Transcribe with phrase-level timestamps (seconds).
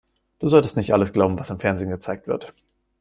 [0.39, 2.55] Du solltest nicht alles glauben, was im Fernsehen gezeigt wird.